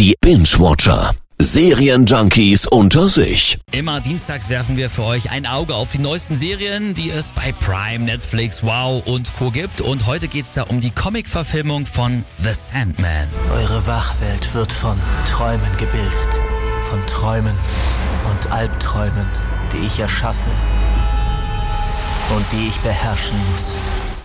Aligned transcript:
Die 0.00 0.16
Binge-Watcher. 0.22 1.10
Serienjunkies 1.38 2.66
unter 2.66 3.06
sich. 3.06 3.58
Immer 3.70 4.00
dienstags 4.00 4.48
werfen 4.48 4.78
wir 4.78 4.88
für 4.88 5.04
euch 5.04 5.30
ein 5.30 5.44
Auge 5.44 5.74
auf 5.74 5.92
die 5.92 5.98
neuesten 5.98 6.34
Serien, 6.34 6.94
die 6.94 7.10
es 7.10 7.34
bei 7.34 7.52
Prime, 7.52 8.06
Netflix, 8.06 8.62
Wow 8.62 9.06
und 9.06 9.34
Co. 9.34 9.50
gibt. 9.50 9.82
Und 9.82 10.06
heute 10.06 10.26
geht 10.26 10.46
es 10.46 10.54
da 10.54 10.62
um 10.62 10.80
die 10.80 10.90
Comic-Verfilmung 10.90 11.84
von 11.84 12.24
The 12.42 12.54
Sandman. 12.54 13.28
Eure 13.52 13.86
Wachwelt 13.86 14.54
wird 14.54 14.72
von 14.72 14.98
Träumen 15.30 15.76
gebildet. 15.76 16.40
Von 16.88 17.06
Träumen 17.06 17.54
und 18.30 18.52
Albträumen, 18.52 19.26
die 19.74 19.86
ich 19.86 20.00
erschaffe 20.00 20.50
und 22.34 22.46
die 22.52 22.68
ich 22.68 22.76
beherrschen 22.78 23.36
muss. 23.52 23.76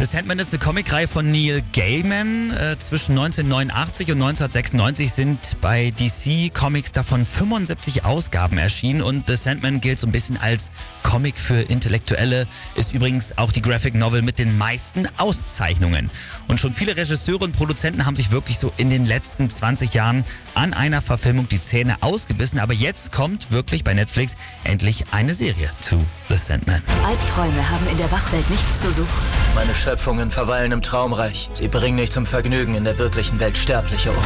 The 0.00 0.06
Sandman 0.06 0.38
ist 0.38 0.54
eine 0.54 0.60
Comicreihe 0.60 1.06
von 1.06 1.30
Neil 1.30 1.62
Gaiman. 1.74 2.52
Äh, 2.52 2.78
zwischen 2.78 3.18
1989 3.18 4.12
und 4.12 4.22
1996 4.22 5.12
sind 5.12 5.60
bei 5.60 5.90
DC 5.90 6.54
Comics 6.54 6.92
davon 6.92 7.26
75 7.26 8.06
Ausgaben 8.06 8.56
erschienen 8.56 9.02
und 9.02 9.28
The 9.28 9.36
Sandman 9.36 9.78
gilt 9.80 9.98
so 9.98 10.06
ein 10.06 10.10
bisschen 10.10 10.38
als 10.38 10.70
Comic 11.02 11.36
für 11.36 11.60
Intellektuelle, 11.60 12.46
ist 12.76 12.94
übrigens 12.94 13.36
auch 13.36 13.52
die 13.52 13.60
Graphic 13.60 13.94
Novel 13.94 14.22
mit 14.22 14.38
den 14.38 14.56
meisten 14.56 15.06
Auszeichnungen. 15.18 16.10
Und 16.48 16.58
schon 16.60 16.72
viele 16.72 16.96
Regisseure 16.96 17.44
und 17.44 17.52
Produzenten 17.52 18.06
haben 18.06 18.16
sich 18.16 18.30
wirklich 18.30 18.58
so 18.58 18.72
in 18.78 18.88
den 18.88 19.04
letzten 19.04 19.50
20 19.50 19.92
Jahren 19.92 20.24
an 20.54 20.72
einer 20.72 21.02
Verfilmung 21.02 21.46
die 21.48 21.60
Zähne 21.60 21.96
ausgebissen, 22.00 22.58
aber 22.58 22.72
jetzt 22.72 23.12
kommt 23.12 23.50
wirklich 23.50 23.84
bei 23.84 23.92
Netflix 23.92 24.36
endlich 24.64 25.04
eine 25.10 25.34
Serie 25.34 25.70
zu 25.80 26.02
The 26.28 26.38
Sandman. 26.38 26.82
Albträume 27.04 27.68
haben 27.68 27.86
in 27.90 27.98
der 27.98 28.10
Wachwelt 28.10 28.48
nichts 28.48 28.80
zu 28.80 28.90
suchen. 28.90 29.50
Meine 29.54 29.74
Schöpfungen 29.90 30.30
verweilen 30.30 30.70
im 30.70 30.82
Traumreich. 30.82 31.50
Sie 31.52 31.66
bringen 31.66 31.96
nicht 31.96 32.12
zum 32.12 32.24
Vergnügen 32.24 32.76
in 32.76 32.84
der 32.84 32.96
wirklichen 32.98 33.40
Welt 33.40 33.58
Sterbliche 33.58 34.12
um. 34.12 34.22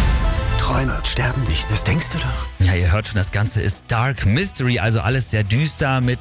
Träume 0.59 1.00
sterben 1.05 1.42
nicht, 1.45 1.64
das 1.70 1.84
denkst 1.84 2.10
du 2.10 2.18
doch. 2.18 2.66
Ja, 2.66 2.74
ihr 2.74 2.92
hört 2.92 3.06
schon, 3.06 3.16
das 3.16 3.32
Ganze 3.32 3.62
ist 3.62 3.84
Dark 3.88 4.27
Mystery, 4.27 4.78
also 4.78 5.00
alles 5.00 5.30
sehr 5.30 5.42
düster 5.42 6.02
mit 6.02 6.19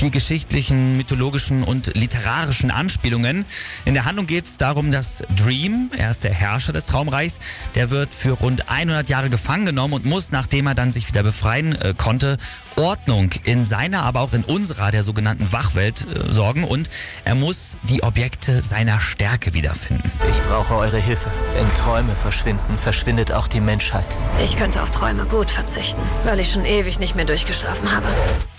viel 0.00 0.10
geschichtlichen, 0.10 0.96
mythologischen 0.96 1.62
und 1.62 1.94
literarischen 1.94 2.70
Anspielungen. 2.70 3.44
In 3.84 3.92
der 3.92 4.06
Handlung 4.06 4.24
geht 4.24 4.46
es 4.46 4.56
darum, 4.56 4.90
dass 4.90 5.22
Dream, 5.36 5.90
er 5.94 6.10
ist 6.10 6.24
der 6.24 6.32
Herrscher 6.32 6.72
des 6.72 6.86
Traumreichs, 6.86 7.38
der 7.74 7.90
wird 7.90 8.14
für 8.14 8.30
rund 8.30 8.70
100 8.70 9.10
Jahre 9.10 9.28
gefangen 9.28 9.66
genommen 9.66 9.92
und 9.92 10.06
muss, 10.06 10.32
nachdem 10.32 10.68
er 10.68 10.74
dann 10.74 10.90
sich 10.90 11.06
wieder 11.06 11.22
befreien 11.22 11.78
äh, 11.82 11.92
konnte, 11.94 12.38
Ordnung 12.76 13.30
in 13.44 13.62
seiner, 13.62 14.02
aber 14.04 14.20
auch 14.20 14.32
in 14.32 14.42
unserer, 14.44 14.90
der 14.90 15.02
sogenannten 15.02 15.52
Wachwelt 15.52 16.06
äh, 16.06 16.32
sorgen 16.32 16.64
und 16.64 16.88
er 17.26 17.34
muss 17.34 17.76
die 17.82 18.02
Objekte 18.02 18.62
seiner 18.62 19.00
Stärke 19.00 19.52
wiederfinden. 19.52 20.10
Ich 20.30 20.40
brauche 20.48 20.76
eure 20.76 20.98
Hilfe. 20.98 21.30
Wenn 21.52 21.72
Träume 21.74 22.12
verschwinden, 22.14 22.78
verschwindet 22.78 23.32
auch 23.32 23.48
die 23.48 23.60
Menschheit. 23.60 24.16
Ich 24.42 24.56
könnte 24.56 24.82
auf 24.82 24.90
Träume 24.90 25.26
gut 25.26 25.50
verzichten, 25.50 26.00
weil 26.24 26.40
ich 26.40 26.52
schon 26.52 26.64
ewig 26.64 26.98
nicht 27.00 27.16
mehr 27.16 27.26
durchgeschlafen 27.26 27.92
habe. 27.94 28.06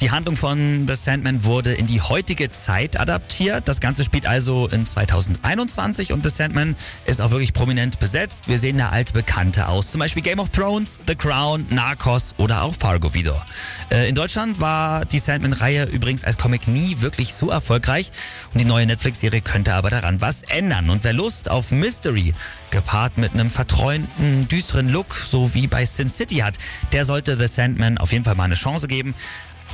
Die 0.02 0.12
Handlung 0.12 0.36
von 0.36 0.88
The 0.88 0.96
Sandman 0.96 1.31
wurde 1.40 1.74
in 1.74 1.88
die 1.88 2.02
heutige 2.02 2.52
Zeit 2.52 3.00
adaptiert. 3.00 3.68
Das 3.68 3.80
Ganze 3.80 4.04
spielt 4.04 4.26
also 4.26 4.68
in 4.68 4.86
2021 4.86 6.14
und 6.14 6.24
The 6.24 6.30
Sandman 6.30 6.76
ist 7.06 7.22
auch 7.22 7.32
wirklich 7.32 7.54
prominent 7.54 8.00
besetzt. 8.00 8.48
Wir 8.48 8.60
sehen 8.60 8.78
da 8.78 8.90
alte 8.90 9.14
Bekannte 9.14 9.68
aus, 9.68 9.92
zum 9.92 10.00
Beispiel 10.00 10.22
Game 10.22 10.40
of 10.40 10.50
Thrones, 10.50 11.00
The 11.08 11.16
Crown, 11.16 11.66
Narcos 11.70 12.36
oder 12.38 12.64
auch 12.64 12.76
Fargo 12.76 13.14
wieder. 13.14 13.46
Äh, 13.90 14.10
in 14.10 14.16
Deutschland 14.16 14.60
war 14.60 15.06
die 15.06 15.20
Sandman-Reihe 15.20 15.86
übrigens 15.86 16.24
als 16.24 16.38
Comic 16.38 16.68
nie 16.68 17.02
wirklich 17.02 17.34
so 17.34 17.50
erfolgreich 17.50 18.12
und 18.54 18.60
die 18.60 18.66
neue 18.66 18.86
Netflix-Serie 18.86 19.42
könnte 19.42 19.74
aber 19.74 19.90
daran 19.90 20.22
was 20.22 20.44
ändern. 20.44 20.90
Und 20.90 21.04
wer 21.04 21.14
Lust 21.14 21.50
auf 21.50 21.72
Mystery 21.72 22.34
gepaart 22.70 23.18
mit 23.18 23.34
einem 23.34 23.50
verträumten, 23.50 24.48
düsteren 24.48 24.90
Look, 24.90 25.16
so 25.16 25.54
wie 25.54 25.68
bei 25.68 25.86
Sin 25.86 26.08
City 26.08 26.38
hat, 26.38 26.58
der 26.92 27.06
sollte 27.06 27.38
The 27.38 27.48
Sandman 27.48 27.98
auf 27.98 28.12
jeden 28.12 28.26
Fall 28.26 28.36
mal 28.36 28.46
eine 28.46 28.56
Chance 28.56 28.88
geben. 28.88 29.16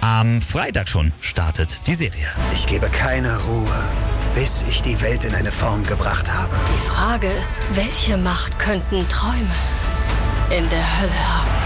Am 0.02 0.42
Freitag 0.42 0.88
schon 0.88 1.12
startet 1.20 1.88
die 1.88 1.94
Serie. 1.94 2.28
Ich 2.53 2.67
gebe 2.67 2.90
keine 2.90 3.38
Ruhe, 3.44 3.84
bis 4.36 4.64
ich 4.70 4.82
die 4.82 4.99
Welt 5.02 5.23
in 5.23 5.33
eine 5.33 5.52
Form 5.52 5.83
gebracht 5.83 6.32
habe. 6.32 6.55
Die 6.70 6.89
Frage 6.89 7.27
ist, 7.27 7.60
welche 7.73 8.17
Macht 8.17 8.60
könnten 8.60 9.08
Träume 9.10 9.55
in 10.49 10.70
der 10.70 11.02
Hölle 11.02 11.11
haben? 11.11 11.57